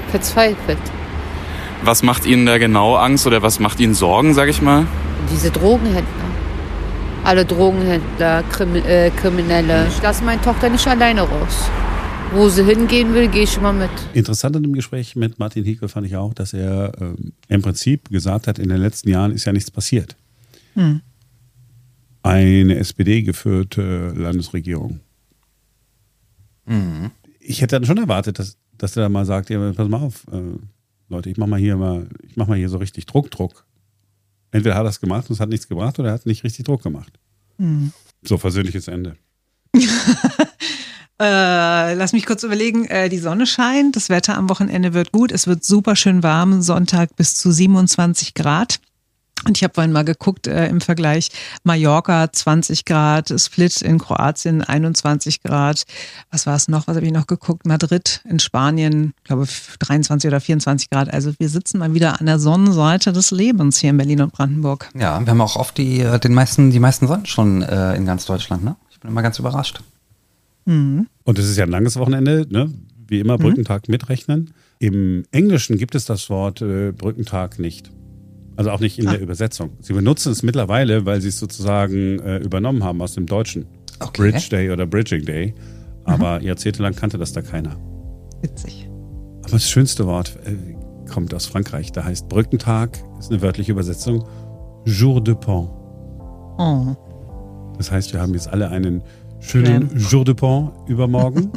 [0.09, 0.79] verzweifelt.
[1.83, 4.87] Was macht Ihnen da genau Angst oder was macht Ihnen Sorgen, sag ich mal?
[5.31, 6.05] Diese Drogenhändler.
[7.23, 9.87] Alle Drogenhändler, Krimi äh, Kriminelle.
[9.89, 11.69] Ich lasse meine Tochter nicht alleine raus.
[12.33, 13.89] Wo sie hingehen will, gehe ich immer mit.
[14.13, 18.09] Interessant in dem Gespräch mit Martin Hickel fand ich auch, dass er ähm, im Prinzip
[18.09, 20.15] gesagt hat, in den letzten Jahren ist ja nichts passiert.
[20.73, 21.01] Hm.
[22.23, 24.99] Eine SPD-geführte Landesregierung.
[26.65, 27.11] Mhm.
[27.39, 30.25] Ich hätte dann schon erwartet, dass, dass er dann mal sagt, ja, pass mal auf,
[30.31, 30.59] äh,
[31.09, 33.65] Leute, ich mach mal hier mal, ich mach mal hier so richtig Druck, Druck.
[34.51, 36.65] Entweder hat er es gemacht und es hat nichts gebracht oder er hat nicht richtig
[36.65, 37.19] Druck gemacht.
[37.57, 37.91] Mhm.
[38.23, 39.15] So, versöhnliches Ende.
[41.19, 42.85] Äh, lass mich kurz überlegen.
[42.85, 45.31] Äh, die Sonne scheint, das Wetter am Wochenende wird gut.
[45.31, 48.79] Es wird super schön warm, Sonntag bis zu 27 Grad.
[49.45, 51.29] Und ich habe vorhin mal geguckt äh, im Vergleich
[51.63, 55.83] Mallorca 20 Grad, Split in Kroatien 21 Grad.
[56.31, 56.87] Was war es noch?
[56.87, 57.65] Was habe ich noch geguckt?
[57.65, 59.47] Madrid in Spanien, glaube
[59.79, 61.13] 23 oder 24 Grad.
[61.13, 64.89] Also wir sitzen mal wieder an der Sonnenseite des Lebens hier in Berlin und Brandenburg.
[64.95, 68.05] Ja, wir haben auch oft die, äh, den meisten, die meisten Sonnen schon äh, in
[68.05, 68.63] ganz Deutschland.
[68.63, 68.75] Ne?
[68.89, 69.81] Ich bin immer ganz überrascht.
[70.65, 71.07] Mhm.
[71.23, 72.73] Und es ist ja ein langes Wochenende, ne?
[73.07, 73.43] wie immer mhm.
[73.43, 73.93] Brückentag mhm.
[73.93, 74.53] mitrechnen.
[74.79, 77.89] Im Englischen gibt es das Wort äh, Brückentag nicht.
[78.57, 79.11] Also auch nicht in ah.
[79.11, 79.71] der Übersetzung.
[79.79, 83.67] Sie benutzen es mittlerweile, weil sie es sozusagen äh, übernommen haben aus dem Deutschen.
[83.99, 84.31] Okay.
[84.31, 85.53] Bridge Day oder Bridging Day.
[86.03, 86.45] Aber mhm.
[86.45, 87.77] jahrzehntelang kannte das da keiner.
[88.41, 88.89] Witzig.
[89.41, 90.55] Aber das schönste Wort äh,
[91.07, 91.91] kommt aus Frankreich.
[91.91, 94.27] Da heißt Brückentag, ist eine wörtliche Übersetzung,
[94.85, 95.69] Jour de Pont.
[96.57, 96.95] Oh.
[97.77, 99.03] Das heißt, wir haben jetzt alle einen
[99.39, 99.97] schönen ja.
[100.09, 101.51] Jour de Pont übermorgen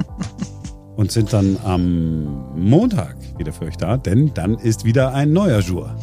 [0.97, 5.61] und sind dann am Montag wieder für euch da, denn dann ist wieder ein neuer
[5.61, 5.97] Jour.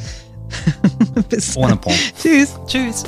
[1.30, 1.98] Bis Ohne Pont.
[2.22, 2.56] Tschüss.
[2.68, 3.04] Tschüss.